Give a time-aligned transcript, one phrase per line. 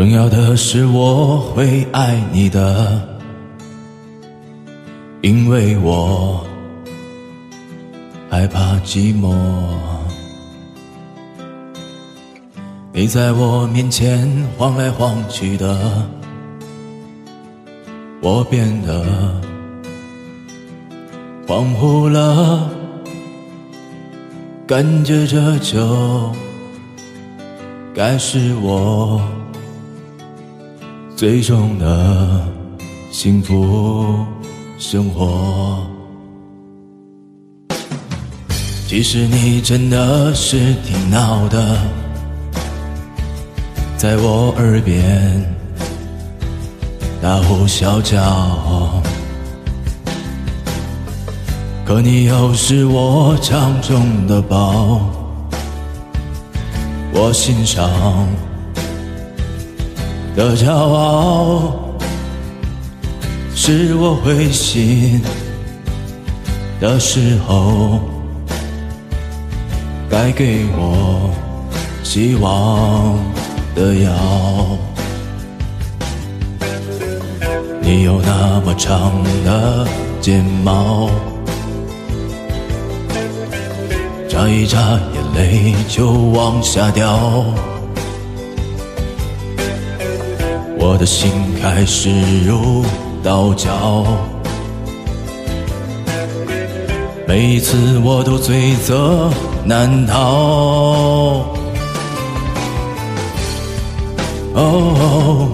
[0.00, 3.06] 重要的是我会爱你的，
[5.20, 6.42] 因为我
[8.30, 9.36] 害怕寂寞。
[12.94, 14.26] 你在我面前
[14.56, 16.08] 晃来晃去的，
[18.22, 19.04] 我变得
[21.46, 22.70] 恍惚了，
[24.66, 26.32] 感觉这就
[27.94, 29.20] 该是我。
[31.20, 32.48] 最终的
[33.10, 34.24] 幸福
[34.78, 35.86] 生活。
[38.88, 41.76] 其实你真的是挺闹的，
[43.98, 45.44] 在我耳边
[47.20, 49.02] 大呼小叫，
[51.84, 55.02] 可你又是我掌中的宝，
[57.12, 58.26] 我心上。
[60.36, 61.74] 的骄傲，
[63.54, 65.20] 是我灰心
[66.80, 68.00] 的时候，
[70.08, 71.30] 该给我
[72.02, 73.18] 希望
[73.74, 74.10] 的药。
[77.82, 79.86] 你有那么长的
[80.20, 81.10] 睫毛，
[84.28, 84.78] 眨一眨
[85.12, 87.18] 眼泪就往下掉。
[90.82, 92.10] 我的心开始
[92.46, 92.82] 如
[93.22, 94.06] 刀绞，
[97.28, 99.30] 每一次我都罪责
[99.62, 101.44] 难逃。
[104.54, 105.50] 哦，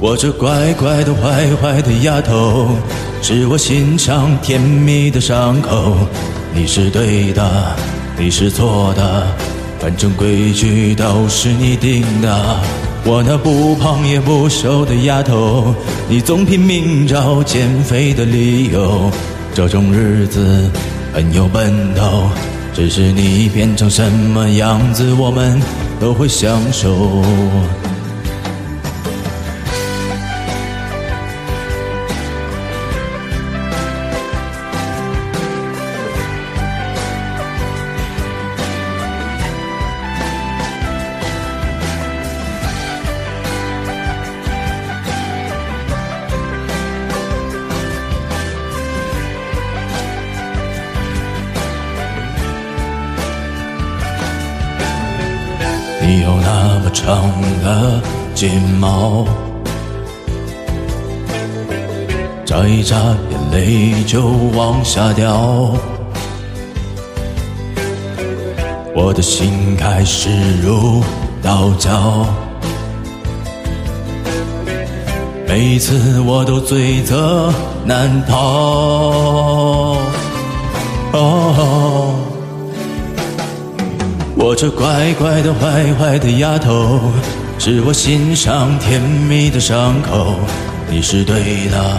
[0.00, 2.66] 我这乖乖的坏坏的丫头，
[3.22, 5.96] 是我心上甜蜜的伤口。
[6.52, 7.76] 你是对的，
[8.18, 9.28] 你是错的，
[9.78, 12.60] 反正规矩都是你定的。
[13.08, 15.72] 我那不胖也不瘦的丫头，
[16.08, 19.08] 你总拼命找减肥的理由。
[19.54, 20.68] 这种日子
[21.14, 22.28] 很有奔头，
[22.74, 25.62] 只是你变成什么样子，我们
[26.00, 27.22] 都会相守。
[56.08, 57.32] 你有那么长
[57.64, 58.00] 的
[58.32, 59.26] 睫毛，
[62.44, 62.94] 眨一眨
[63.28, 65.74] 眼泪就往下掉，
[68.94, 70.30] 我的心开始
[70.62, 71.02] 如
[71.42, 72.24] 刀绞，
[75.48, 77.52] 每一次我都罪责
[77.84, 78.36] 难逃。
[81.12, 82.14] 哦
[84.38, 87.00] 我这乖乖的坏坏的丫头，
[87.58, 90.36] 是我心上甜蜜的伤口。
[90.90, 91.98] 你是对的，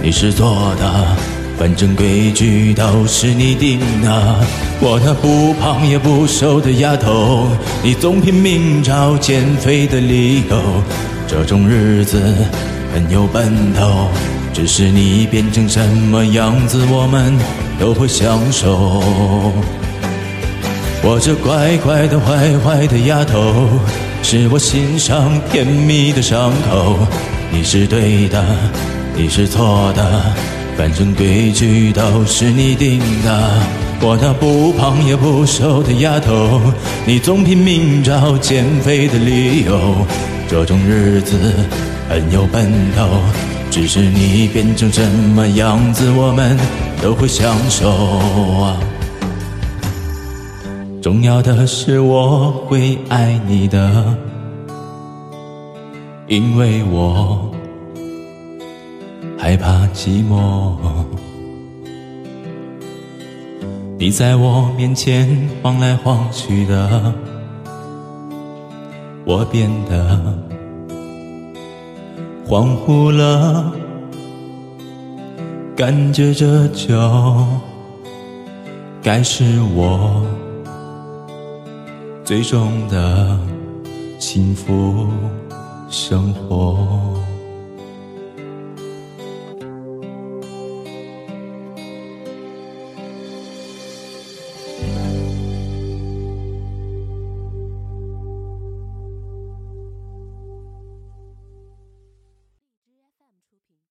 [0.00, 1.16] 你是错的，
[1.58, 4.36] 反正规矩都是你定的。
[4.80, 7.48] 我那不胖也不瘦的丫头，
[7.82, 10.56] 你总拼命找减肥的理由。
[11.26, 12.22] 这种日子
[12.94, 14.06] 很有奔头，
[14.54, 17.36] 只是你变成什么样子，我们
[17.80, 19.02] 都会享受。
[21.04, 23.68] 我这乖乖的坏坏的丫头，
[24.22, 26.96] 是我心上甜蜜的伤口。
[27.50, 28.40] 你是对的，
[29.16, 30.22] 你是错的，
[30.78, 33.50] 反正规矩都是你定的。
[34.00, 36.60] 我那不胖也不瘦的丫头，
[37.04, 40.06] 你总拼命找减肥的理由。
[40.48, 41.36] 这种日子
[42.08, 43.08] 很有奔头，
[43.72, 46.56] 只是你变成什么样子，我们
[47.02, 47.90] 都会享受
[48.62, 48.78] 啊。
[51.02, 54.16] 重要的是我会爱你的，
[56.28, 57.52] 因为我
[59.36, 60.76] 害怕寂寞。
[63.98, 67.12] 你在我面前晃来晃去的，
[69.24, 70.20] 我变得
[72.46, 73.72] 恍惚了，
[75.74, 76.96] 感觉这就
[79.02, 80.24] 该是我。
[82.32, 83.38] 最终的
[84.18, 85.06] 幸福
[85.90, 87.22] 生活。